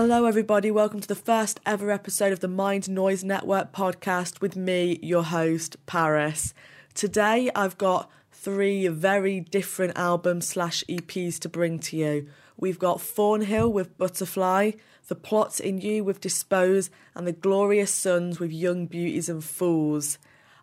[0.00, 0.70] Hello, everybody.
[0.70, 5.24] Welcome to the first ever episode of the Mind Noise Network podcast with me, your
[5.24, 6.54] host, Paris.
[6.94, 12.28] Today, I've got three very different albums slash EPs to bring to you.
[12.56, 14.70] We've got Thornhill with Butterfly,
[15.08, 20.20] The Plot in You with Dispose, and The Glorious Sons with Young Beauties and Fools.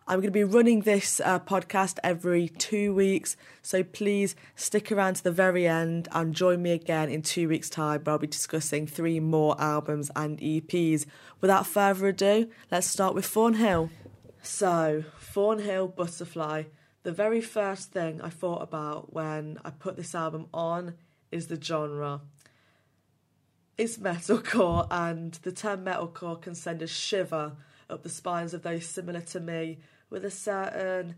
[0.08, 5.14] I'm going to be running this uh, podcast every two weeks, so please stick around
[5.14, 8.28] to the very end and join me again in two weeks' time where I'll be
[8.28, 11.06] discussing three more albums and EPs.
[11.40, 13.90] Without further ado, let's start with Thornhill.
[14.42, 16.64] So, Thornhill Butterfly.
[17.02, 20.94] The very first thing I thought about when I put this album on
[21.32, 22.20] is the genre.
[23.76, 27.56] It's metalcore, and the term metalcore can send a shiver
[27.90, 29.78] up the spines of those similar to me
[30.10, 31.16] with a certain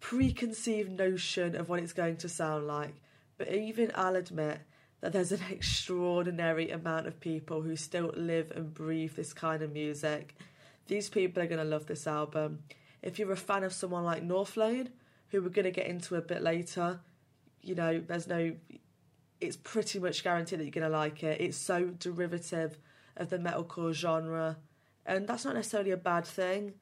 [0.00, 2.94] preconceived notion of what it's going to sound like.
[3.36, 4.60] But even I'll admit
[5.00, 9.72] that there's an extraordinary amount of people who still live and breathe this kind of
[9.72, 10.36] music.
[10.86, 12.60] These people are going to love this album.
[13.02, 14.88] If you're a fan of someone like Northlane,
[15.28, 17.00] who we're going to get into a bit later,
[17.62, 18.54] you know, there's no.
[19.40, 21.40] It's pretty much guaranteed that you're going to like it.
[21.40, 22.76] It's so derivative
[23.16, 24.56] of the metalcore genre,
[25.06, 26.74] and that's not necessarily a bad thing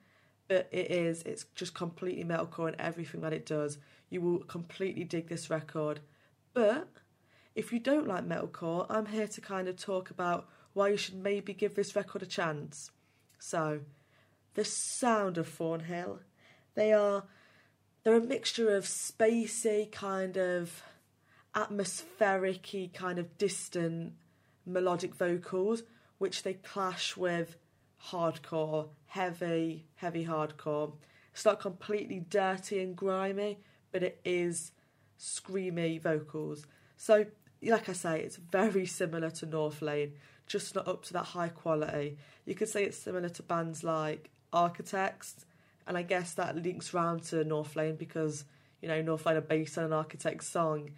[0.48, 1.22] it is.
[1.22, 3.78] It's just completely metalcore and everything that it does.
[4.10, 6.00] You will completely dig this record.
[6.54, 6.88] But
[7.54, 11.16] if you don't like metalcore, I'm here to kind of talk about why you should
[11.16, 12.90] maybe give this record a chance.
[13.38, 13.80] So,
[14.54, 16.20] the sound of Thornhill,
[16.74, 17.24] they are
[18.02, 20.82] they're a mixture of spacey kind of
[21.54, 24.12] atmospheric kind of distant
[24.64, 25.82] melodic vocals
[26.18, 27.56] which they clash with
[28.04, 30.92] hardcore, heavy, heavy hardcore.
[31.32, 33.58] It's not completely dirty and grimy,
[33.92, 34.72] but it is
[35.18, 36.66] screamy vocals.
[36.96, 37.26] So,
[37.62, 40.12] like I say, it's very similar to Northlane,
[40.46, 42.18] just not up to that high quality.
[42.44, 45.44] You could say it's similar to bands like Architects,
[45.86, 48.44] and I guess that links round to Northlane because,
[48.80, 50.90] you know, North Northlane are based on an Architects song.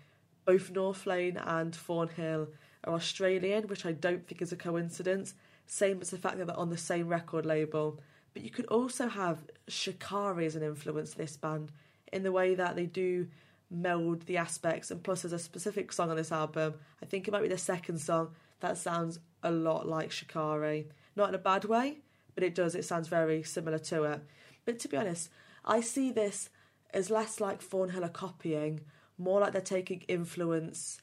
[0.44, 2.48] Both Northlane and Thornhill
[2.84, 5.34] are Australian, which I don't think is a coincidence.
[5.68, 8.00] Same as the fact that they're on the same record label.
[8.32, 11.70] But you could also have Shikari as an influence this band
[12.12, 13.28] in the way that they do
[13.70, 14.90] meld the aspects.
[14.90, 16.74] And plus, there's a specific song on this album.
[17.02, 18.30] I think it might be the second song
[18.60, 20.88] that sounds a lot like Shikari.
[21.14, 21.98] Not in a bad way,
[22.34, 22.74] but it does.
[22.74, 24.20] It sounds very similar to it.
[24.64, 25.30] But to be honest,
[25.64, 26.48] I see this
[26.94, 28.80] as less like Thornhill are copying,
[29.18, 31.02] more like they're taking influence.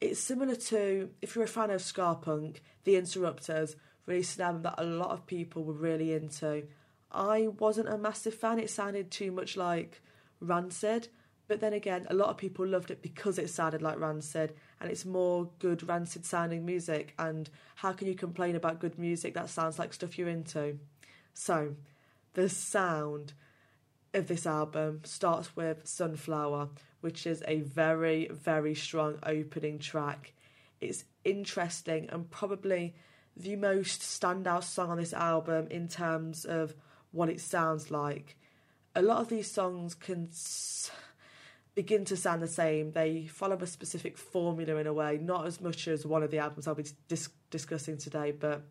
[0.00, 3.76] It's similar to, if you're a fan of ska punk, The Interrupters
[4.08, 6.64] an album that a lot of people were really into.
[7.10, 10.02] I wasn't a massive fan, it sounded too much like
[10.40, 11.08] Rancid,
[11.48, 14.90] but then again, a lot of people loved it because it sounded like Rancid and
[14.90, 17.14] it's more good Rancid sounding music.
[17.18, 20.78] And how can you complain about good music that sounds like stuff you're into?
[21.32, 21.74] So,
[22.34, 23.32] the sound
[24.12, 26.68] of this album starts with Sunflower,
[27.00, 30.34] which is a very, very strong opening track.
[30.80, 32.94] It's interesting and probably
[33.38, 36.74] the most standout song on this album in terms of
[37.12, 38.36] what it sounds like.
[38.94, 40.90] A lot of these songs can s-
[41.74, 42.92] begin to sound the same.
[42.92, 46.38] They follow a specific formula in a way, not as much as one of the
[46.38, 48.64] albums I'll be dis- discussing today, but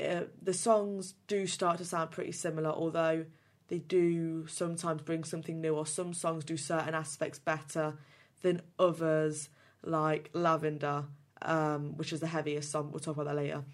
[0.00, 3.26] uh, the songs do start to sound pretty similar, although
[3.68, 7.98] they do sometimes bring something new, or some songs do certain aspects better
[8.40, 9.50] than others,
[9.84, 11.04] like Lavender
[11.44, 12.90] um, which is the heaviest song.
[12.90, 13.64] We'll talk about that later.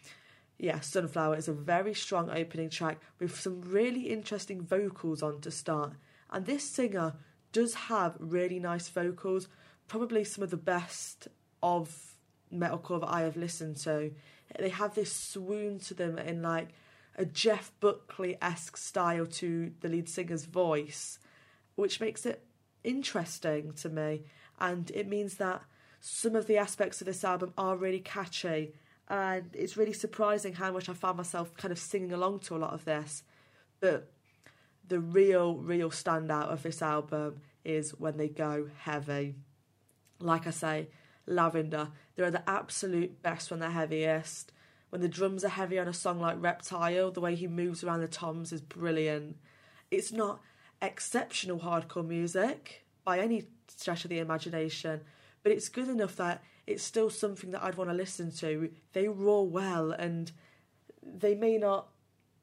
[0.58, 5.50] Yeah, Sunflower is a very strong opening track with some really interesting vocals on to
[5.50, 5.92] start.
[6.30, 7.14] And this singer
[7.52, 9.48] does have really nice vocals,
[9.86, 11.28] probably some of the best
[11.62, 12.16] of
[12.52, 14.12] metalcore that I have listened to.
[14.58, 16.68] They have this swoon to them in like
[17.16, 21.18] a Jeff Buckley esque style to the lead singer's voice,
[21.74, 22.44] which makes it
[22.84, 24.22] interesting to me.
[24.60, 25.62] And it means that
[26.00, 28.72] some of the aspects of this album are really catchy,
[29.08, 32.58] and it's really surprising how much I found myself kind of singing along to a
[32.58, 33.22] lot of this.
[33.80, 34.10] But
[34.86, 39.34] the real, real standout of this album is when they go heavy.
[40.20, 40.88] Like I say,
[41.26, 44.52] Lavender, they're the absolute best when they're heaviest.
[44.90, 48.00] When the drums are heavy on a song like Reptile, the way he moves around
[48.00, 49.36] the toms is brilliant.
[49.90, 50.40] It's not
[50.80, 55.02] exceptional hardcore music by any stretch of the imagination,
[55.48, 58.68] but it's good enough that it's still something that I'd want to listen to.
[58.92, 60.30] They roar well, and
[61.02, 61.88] they may not,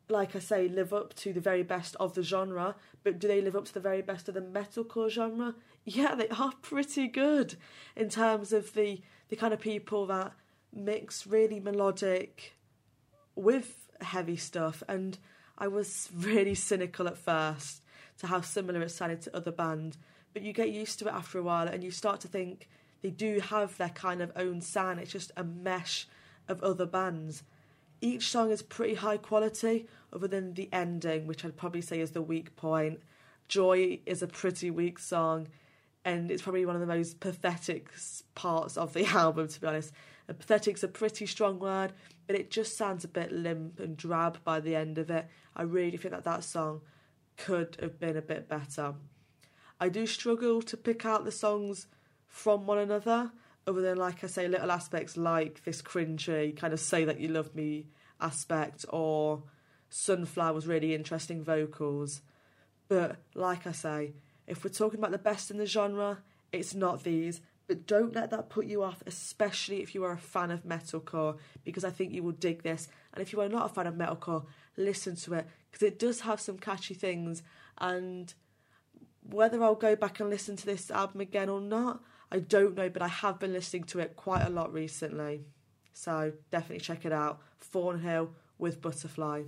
[0.10, 2.74] like I say, live up to the very best of the genre,
[3.04, 5.54] but do they live up to the very best of the metalcore genre?
[5.84, 7.58] Yeah, they are pretty good
[7.96, 10.32] in terms of the the kind of people that
[10.74, 12.56] mix really melodic
[13.36, 15.20] with heavy stuff, and
[15.60, 17.84] I was really cynical at first
[18.18, 20.00] to how similar it sounded to other bands,
[20.34, 22.68] but you get used to it after a while, and you start to think
[23.02, 25.00] they do have their kind of own sound.
[25.00, 26.08] It's just a mesh
[26.48, 27.44] of other bands.
[28.02, 32.12] Each song is pretty high quality, other than the ending, which I'd probably say is
[32.12, 33.00] the weak point.
[33.48, 35.48] Joy is a pretty weak song,
[36.04, 37.90] and it's probably one of the most pathetic
[38.34, 39.94] parts of the album, to be honest.
[40.28, 41.94] And pathetic's a pretty strong word,
[42.28, 45.28] but it just sounds a bit limp and drab by the end of it.
[45.56, 46.82] I really think that that song
[47.38, 48.96] could have been a bit better.
[49.80, 51.88] I do struggle to pick out the songs
[52.36, 53.32] from one another,
[53.66, 57.30] other than, like I say, little aspects like this cringy kind of say that you
[57.30, 57.88] love me
[58.20, 59.44] aspect or
[59.90, 62.22] Sunflower's really interesting vocals.
[62.90, 64.16] But like I say,
[64.48, 66.20] if we're talking about the best in the genre,
[66.52, 67.40] it's not these.
[67.68, 71.38] But don't let that put you off, especially if you are a fan of metalcore,
[71.64, 72.90] because I think you will dig this.
[73.14, 74.46] And if you are not a fan of metalcore,
[74.76, 77.44] listen to it, because it does have some catchy things.
[77.78, 78.34] And
[79.24, 82.90] whether I'll go back and listen to this album again or not, I don't know,
[82.90, 85.42] but I have been listening to it quite a lot recently.
[85.94, 87.42] So definitely check it out.
[87.60, 89.44] Thornhill with Butterfly.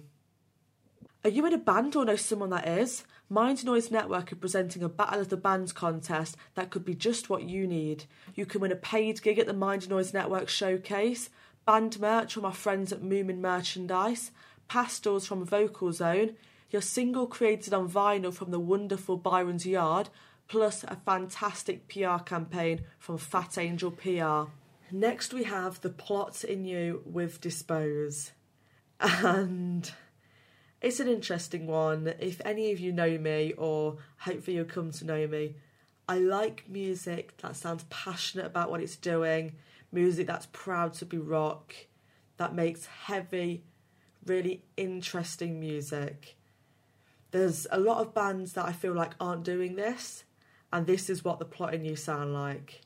[1.23, 3.03] Are you in a band or know someone that is?
[3.29, 7.29] Mind Noise Network are presenting a Battle of the Bands contest that could be just
[7.29, 8.05] what you need.
[8.35, 11.29] You can win a paid gig at the Mind Noise Network showcase,
[11.65, 14.31] band merch from our friends at Moomin Merchandise,
[14.69, 16.35] pastels from Vocal Zone,
[16.69, 20.09] your single created on vinyl from the wonderful Byron's Yard,
[20.47, 24.49] plus a fantastic PR campaign from Fat Angel PR.
[24.91, 28.31] Next, we have The Plot in You with Dispose.
[28.99, 29.91] And
[30.81, 32.13] it's an interesting one.
[32.19, 35.55] If any of you know me, or hopefully you'll come to know me,
[36.07, 39.53] I like music that sounds passionate about what it's doing,
[39.91, 41.73] music that's proud to be rock,
[42.37, 43.63] that makes heavy,
[44.25, 46.37] really interesting music.
[47.31, 50.23] There's a lot of bands that I feel like aren't doing this,
[50.71, 52.81] and this is what the plot in you sound like.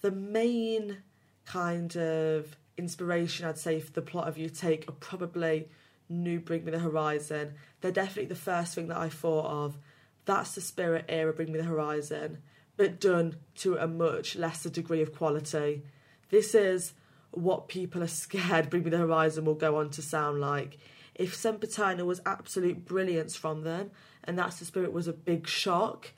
[0.00, 0.98] The main
[1.44, 5.68] kind of inspiration I'd say for the plot of you take are probably
[6.08, 7.54] new Bring Me the Horizon.
[7.80, 9.78] They're definitely the first thing that I thought of.
[10.24, 12.38] That's the spirit era Bring Me the Horizon,
[12.76, 15.82] but done to a much lesser degree of quality.
[16.30, 16.94] This is
[17.30, 20.78] what people are scared Bring Me the Horizon will go on to sound like.
[21.14, 23.90] If Sempiternal was absolute brilliance from them,
[24.24, 26.12] and That's the Spirit was a big shock,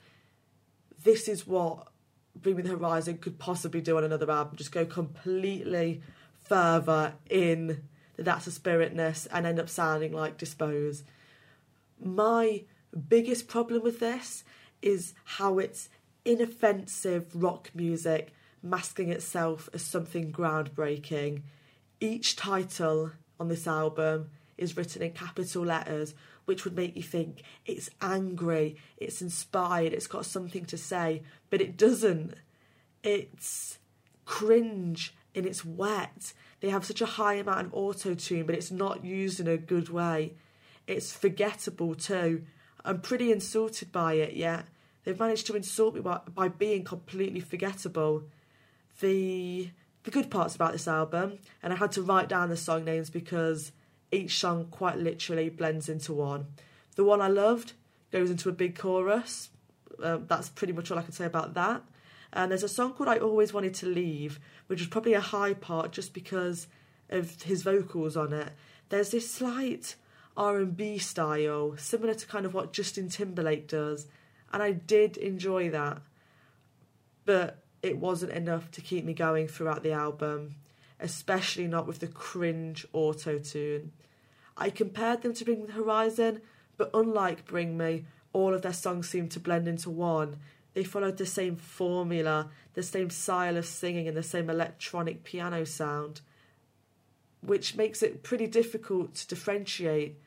[1.05, 1.87] this is what
[2.35, 4.57] Bring Me the Horizon could possibly do on another album.
[4.57, 6.01] Just go completely
[6.41, 7.83] further in
[8.17, 11.03] that's a spiritness and end up sounding like Dispose.
[12.03, 12.63] My
[13.07, 14.43] biggest problem with this
[14.81, 15.89] is how it's
[16.23, 21.43] inoffensive rock music masking itself as something groundbreaking.
[21.99, 27.43] Each title on this album is written in capital letters, which would make you think
[27.65, 32.35] it's angry, it's inspired, it's got something to say, but it doesn't.
[33.03, 33.79] It's
[34.25, 36.33] cringe and it's wet
[36.65, 39.55] they have such a high amount of auto tune, but it's not used in a
[39.55, 40.33] good way.
[40.87, 42.43] It's forgettable too.
[42.83, 44.65] I'm pretty insulted by it, yet
[45.03, 48.23] they've managed to insult me by, by being completely forgettable.
[48.99, 49.69] The
[50.03, 53.11] the good parts about this album, and I had to write down the song names
[53.11, 53.71] because
[54.11, 56.47] each song quite literally blends into one.
[56.95, 57.73] The one I loved
[58.11, 59.49] goes into a big chorus.
[60.01, 61.83] Um, that's pretty much all I can say about that.
[62.33, 65.53] And there's a song called I Always Wanted to Leave, which was probably a high
[65.53, 66.67] part just because
[67.09, 68.51] of his vocals on it.
[68.89, 69.95] There's this slight
[70.37, 74.07] R&B style, similar to kind of what Justin Timberlake does,
[74.51, 76.01] and I did enjoy that.
[77.25, 80.55] But it wasn't enough to keep me going throughout the album,
[80.99, 83.91] especially not with the cringe auto tune.
[84.57, 86.41] I compared them to Bring the Horizon,
[86.77, 90.37] but unlike Bring Me, all of their songs seem to blend into one,
[90.73, 95.65] they followed the same formula, the same style of singing, and the same electronic piano
[95.65, 96.21] sound,
[97.41, 100.19] which makes it pretty difficult to differentiate.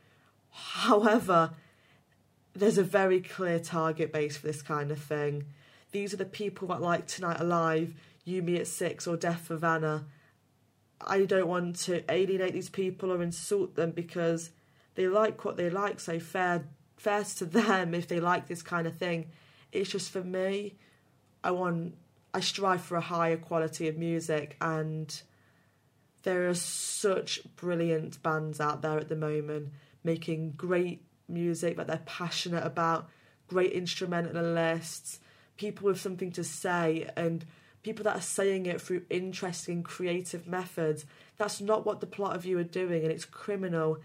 [0.50, 1.52] However,
[2.54, 5.44] there's a very clear target base for this kind of thing.
[5.92, 7.94] These are the people that like Tonight Alive,
[8.24, 10.06] You Me at Six, or Death Havana.
[11.00, 14.50] I don't want to alienate these people or insult them because
[14.94, 16.64] they like what they like, so fair
[16.96, 19.26] fair to them if they like this kind of thing.
[19.72, 20.74] It's just for me,
[21.44, 21.94] I want,
[22.34, 25.20] I strive for a higher quality of music, and
[26.22, 29.70] there are such brilliant bands out there at the moment
[30.04, 33.08] making great music that they're passionate about,
[33.46, 35.20] great instrumentalists,
[35.56, 37.44] people with something to say, and
[37.82, 41.06] people that are saying it through interesting, creative methods.
[41.36, 43.98] That's not what the plot of you are doing, and it's criminal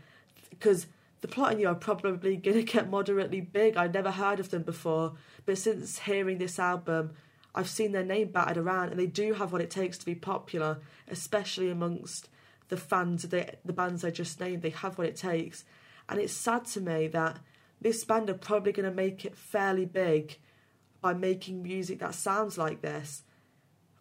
[0.50, 0.88] because
[1.22, 3.78] the plot of you are probably going to get moderately big.
[3.78, 5.14] I'd never heard of them before,
[5.46, 7.12] but since hearing this album,
[7.56, 10.16] I've seen their name battered around, and they do have what it takes to be
[10.16, 12.30] popular, especially amongst
[12.70, 14.62] the fans of the, the bands I just named.
[14.62, 15.66] They have what it takes,
[16.10, 17.40] and it's sad to me that
[17.82, 20.38] this band are probably going to make it fairly big
[21.02, 23.24] by making music that sounds like this.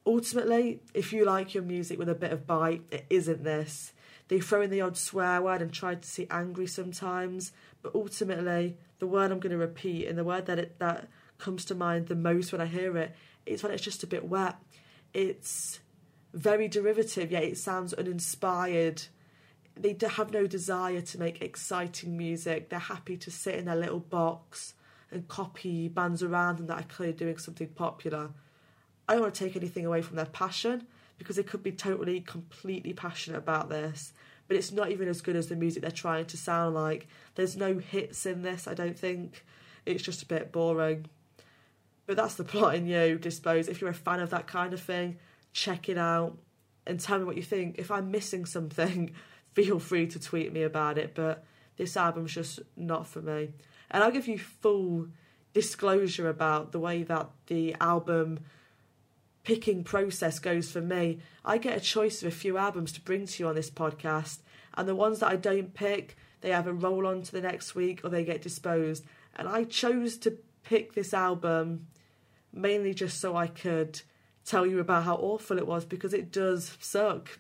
[0.05, 3.93] Ultimately, if you like your music with a bit of bite, it isn't this.
[4.29, 8.77] They throw in the odd swear word and try to see angry sometimes, but ultimately,
[8.99, 12.07] the word I'm going to repeat and the word that it, that comes to mind
[12.07, 13.15] the most when I hear it
[13.47, 14.57] is when it's just a bit wet.
[15.13, 15.81] It's
[16.33, 19.03] very derivative, yet it sounds uninspired.
[19.77, 22.69] They have no desire to make exciting music.
[22.69, 24.75] They're happy to sit in their little box
[25.11, 28.31] and copy bands around them that are clearly doing something popular.
[29.09, 30.87] I don't want to take anything away from their passion
[31.19, 34.13] because they could be totally, completely passionate about this,
[34.49, 37.07] but it's not even as good as the music they're trying to sound like.
[37.35, 39.45] There's no hits in this, I don't think.
[39.87, 41.07] It's just a bit boring.
[42.07, 43.69] But that's the plot in you, dispose.
[43.69, 45.19] If you're a fan of that kind of thing,
[45.53, 46.39] check it out
[46.87, 47.79] and tell me what you think.
[47.79, 49.13] If I'm missing something,
[49.53, 51.15] feel free to tweet me about it.
[51.15, 51.45] But
[51.77, 53.51] this album's just not for me.
[53.91, 55.09] And I'll give you full
[55.53, 58.41] disclosure about the way that the album
[59.45, 61.21] picking process goes for me.
[61.45, 64.39] I get a choice of a few albums to bring to you on this podcast,
[64.75, 68.01] and the ones that I don't pick, they either roll on to the next week
[68.05, 69.05] or they get disposed.
[69.37, 71.87] And I chose to pick this album
[72.53, 74.01] mainly just so I could
[74.45, 77.39] tell you about how awful it was because it does suck.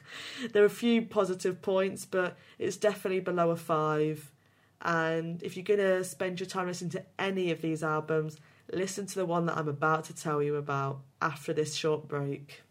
[0.52, 4.30] there are a few positive points, but it's definitely below a five.
[4.82, 8.38] And if you're going to spend your time listening to any of these albums,
[8.72, 12.62] listen to the one that I'm about to tell you about after this short break.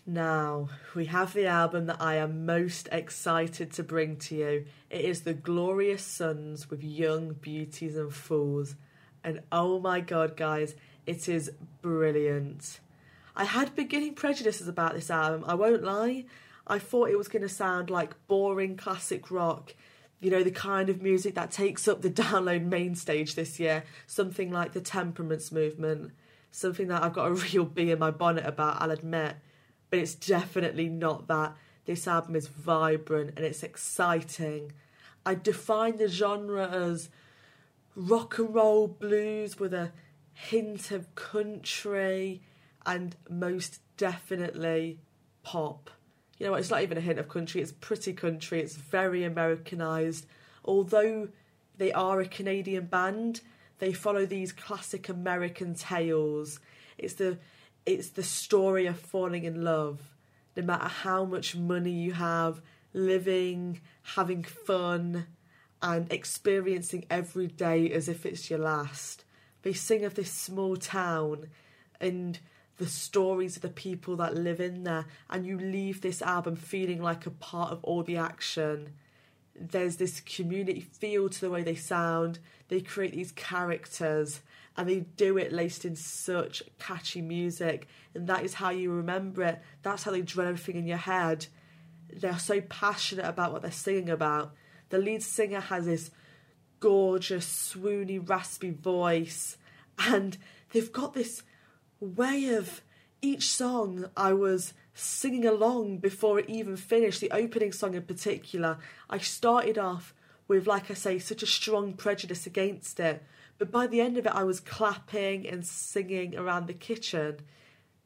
[0.08, 4.66] Now, we have the album that I am most excited to bring to you.
[4.88, 8.76] It is The Glorious Sons with Young Beauties and Fools.
[9.24, 11.50] And oh my god, guys, it is
[11.82, 12.78] brilliant.
[13.34, 16.26] I had beginning prejudices about this album, I won't lie.
[16.68, 19.74] I thought it was going to sound like boring classic rock,
[20.20, 23.82] you know, the kind of music that takes up the download main stage this year,
[24.06, 26.12] something like the Temperance Movement,
[26.52, 29.34] something that I've got a real bee in my bonnet about, I'll admit
[29.90, 31.54] but it's definitely not that.
[31.84, 34.72] This album is vibrant and it's exciting.
[35.24, 37.08] I define the genre as
[37.94, 39.92] rock and roll blues with a
[40.32, 42.42] hint of country
[42.84, 45.00] and most definitely
[45.42, 45.90] pop.
[46.38, 46.60] You know what?
[46.60, 50.26] It's not even a hint of country, it's pretty country, it's very Americanized.
[50.64, 51.28] Although
[51.78, 53.40] they are a Canadian band,
[53.78, 56.60] they follow these classic American tales.
[56.98, 57.38] It's the
[57.86, 60.00] it's the story of falling in love.
[60.56, 62.60] No matter how much money you have,
[62.92, 65.26] living, having fun,
[65.82, 69.24] and experiencing every day as if it's your last.
[69.62, 71.46] They sing of this small town
[72.00, 72.38] and
[72.78, 77.02] the stories of the people that live in there, and you leave this album feeling
[77.02, 78.92] like a part of all the action.
[79.58, 82.38] There's this community feel to the way they sound,
[82.68, 84.40] they create these characters,
[84.76, 89.42] and they do it laced in such catchy music, and that is how you remember
[89.42, 89.62] it.
[89.82, 91.46] That's how they drill everything in your head.
[92.12, 94.52] They're so passionate about what they're singing about.
[94.90, 96.10] The lead singer has this
[96.80, 99.56] gorgeous, swoony, raspy voice,
[99.98, 100.36] and
[100.72, 101.42] they've got this
[102.00, 102.82] way of
[103.22, 107.20] each song I was singing along before it even finished.
[107.20, 108.78] The opening song in particular,
[109.08, 110.14] I started off
[110.48, 113.22] with, like I say, such a strong prejudice against it
[113.58, 117.38] but by the end of it, I was clapping and singing around the kitchen.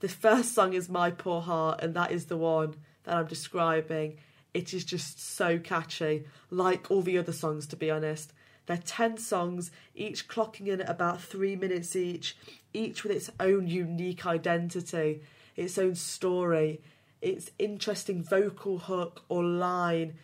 [0.01, 4.19] The first song is My Poor Heart, and that is the one that I'm describing.
[4.55, 8.33] It is just so catchy, like all the other songs, to be honest.
[8.67, 12.37] They're 10 songs, each clocking in at about three minutes each,
[12.73, 15.23] each with its own unique identity,
[15.57, 16.81] its own story,
[17.21, 20.15] its interesting vocal hook or line.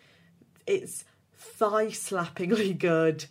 [0.65, 1.03] It's
[1.35, 3.25] thigh slappingly good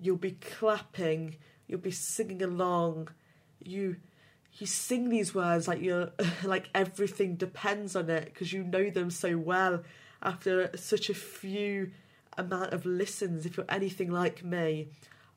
[0.00, 1.36] you'll be clapping,
[1.66, 3.08] you'll be singing along.
[3.62, 3.96] You
[4.58, 6.10] you sing these words like you're
[6.44, 9.82] like everything depends on it because you know them so well
[10.22, 11.92] after such a few
[12.36, 14.88] amount of listens if you're anything like me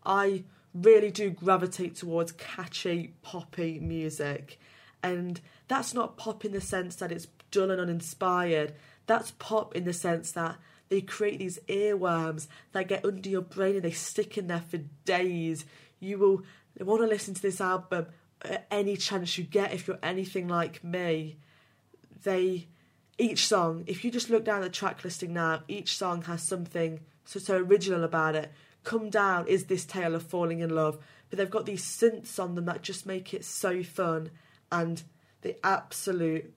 [0.06, 4.60] I really do gravitate towards catchy, poppy music.
[5.04, 8.74] And that's not pop in the sense that it's dull and uninspired.
[9.08, 10.58] That's pop in the sense that
[10.92, 14.80] they create these earworms that get under your brain and they stick in there for
[15.06, 15.64] days.
[16.02, 16.44] You will
[16.78, 18.08] want to listen to this album
[18.42, 21.38] at any chance you get if you're anything like me.
[22.24, 22.68] They
[23.18, 27.00] each song, if you just look down the track listing now, each song has something
[27.24, 28.52] so so original about it.
[28.84, 30.98] Come Down is this tale of falling in love,
[31.30, 34.30] but they've got these synths on them that just make it so fun.
[34.70, 35.04] And
[35.42, 36.54] the absolute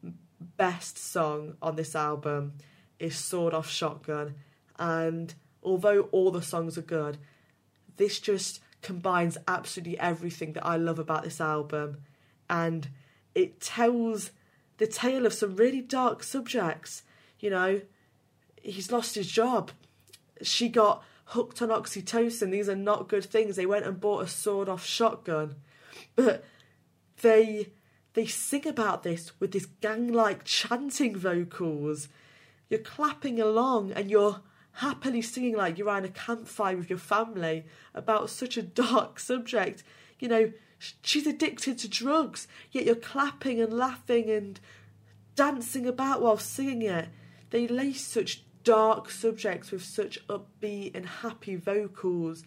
[0.57, 2.55] best song on this album
[2.99, 4.35] is Sawed Off Shotgun.
[4.79, 7.19] And although all the songs are good,
[7.97, 11.99] this just combines absolutely everything that I love about this album.
[12.49, 12.89] And
[13.35, 14.31] it tells
[14.79, 17.03] the tale of some really dark subjects.
[17.41, 17.81] You know,
[18.63, 19.71] he's lost his job.
[20.43, 22.51] She got hooked on oxytocin.
[22.51, 23.57] These are not good things.
[23.57, 25.57] They went and bought a sawed off shotgun.
[26.17, 26.45] But
[27.23, 27.71] they
[28.15, 32.09] they sing about this with this gang like chanting vocals.
[32.69, 34.41] You're clapping along and you're
[34.73, 39.85] happily singing like you're around a campfire with your family about such a dark subject.
[40.19, 40.53] You know,
[41.03, 44.59] she's addicted to drugs, yet you're clapping and laughing and
[45.37, 47.09] dancing about while singing it.
[47.51, 52.43] They lace such dark subjects with such upbeat and happy vocals,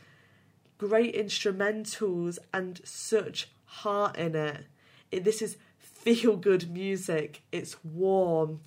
[0.77, 4.65] great instrumentals, and such heart in it.
[5.11, 8.61] it this is feel good music, it's warm.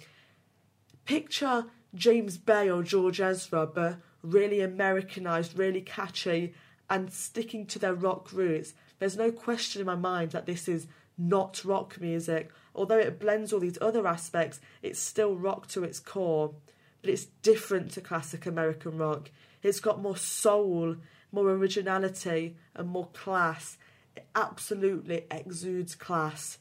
[1.10, 6.54] Picture James Bay or George Ezra, but really Americanized, really catchy,
[6.88, 8.74] and sticking to their rock roots.
[9.00, 10.86] There's no question in my mind that this is
[11.18, 12.52] not rock music.
[12.76, 16.54] Although it blends all these other aspects, it's still rock to its core
[17.00, 19.30] but it's different to classic American rock.
[19.62, 20.96] It's got more soul,
[21.32, 23.78] more originality, and more class.
[24.14, 26.58] It absolutely exudes class.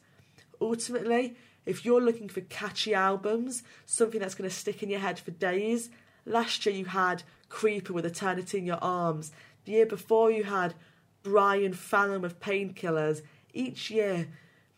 [0.60, 5.18] Ultimately, if you're looking for catchy albums, something that's going to stick in your head
[5.18, 5.90] for days,
[6.24, 9.32] last year you had Creeper with Eternity in Your Arms.
[9.64, 10.74] The year before you had
[11.22, 13.22] Brian Fallon with Painkillers.
[13.52, 14.28] Each year,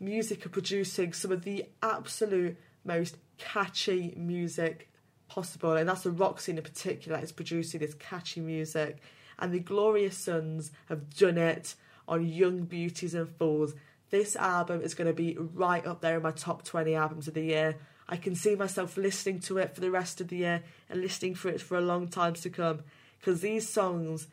[0.00, 4.90] music are producing some of the absolute most catchy music
[5.28, 8.98] possible, and that's the rock scene in particular is producing this catchy music.
[9.38, 11.74] And the Glorious Sons have done it
[12.06, 13.74] on Young Beauties and Fools.
[14.12, 17.34] This album is going to be right up there in my top 20 albums of
[17.34, 17.76] the year.
[18.06, 21.34] I can see myself listening to it for the rest of the year and listening
[21.34, 22.80] for it for a long time to come
[23.18, 24.28] because these songs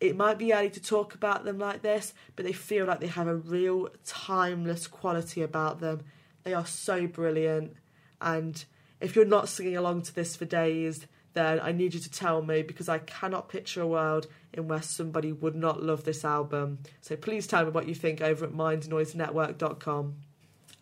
[0.00, 3.06] it might be early to talk about them like this, but they feel like they
[3.06, 6.02] have a real timeless quality about them.
[6.42, 7.76] They are so brilliant,
[8.20, 8.62] and
[9.00, 11.06] if you're not singing along to this for days,
[11.36, 14.80] then I need you to tell me because I cannot picture a world in where
[14.80, 16.78] somebody would not love this album.
[17.02, 20.14] So please tell me what you think over at mindnoisenetwork.com.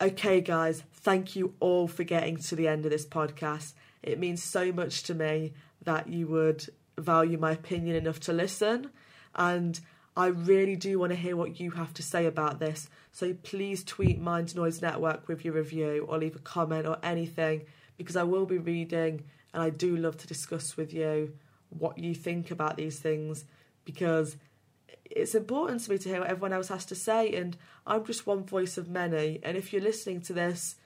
[0.00, 3.72] Okay, guys, thank you all for getting to the end of this podcast.
[4.00, 8.90] It means so much to me that you would value my opinion enough to listen,
[9.34, 9.80] and
[10.16, 12.88] I really do want to hear what you have to say about this.
[13.10, 17.62] So please tweet Mind Noise Network with your review or leave a comment or anything
[17.96, 21.32] because I will be reading and I do love to discuss with you
[21.70, 23.44] what you think about these things
[23.84, 24.36] because
[25.04, 27.32] it's important to me to hear what everyone else has to say.
[27.34, 29.38] And I'm just one voice of many.
[29.42, 30.76] And if you're listening to this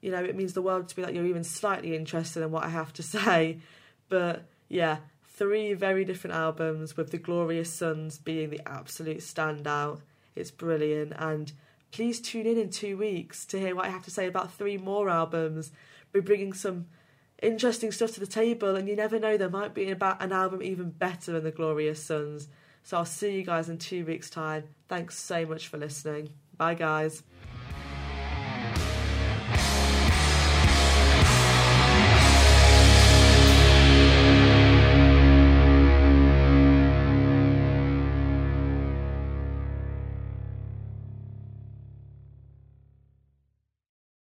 [0.00, 2.64] you know it means the world to me that you're even slightly interested in what
[2.64, 3.58] I have to say.
[4.08, 10.00] But yeah three very different albums with the glorious sons being the absolute standout.
[10.36, 11.14] It's brilliant.
[11.16, 11.50] And
[11.90, 14.76] please tune in in two weeks to hear what I have to say about three
[14.76, 15.72] more albums.
[16.12, 16.86] We're bringing some
[17.42, 20.62] interesting stuff to the table, and you never know, there might be about an album
[20.62, 22.48] even better than The Glorious Sons.
[22.82, 24.64] So I'll see you guys in two weeks' time.
[24.88, 26.30] Thanks so much for listening.
[26.56, 27.22] Bye, guys.